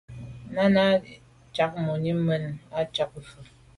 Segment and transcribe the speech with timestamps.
[0.53, 1.03] Náná à’
[1.55, 3.41] cǎk mùní mɛ́n ǐ á càk vwá.